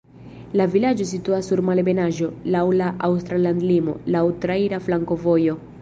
[0.59, 5.61] La vilaĝo situas sur malebenaĵo, laŭ la aŭstra landlimo, laŭ traira flankovojo.